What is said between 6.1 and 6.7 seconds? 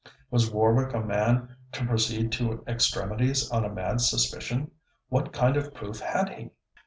he?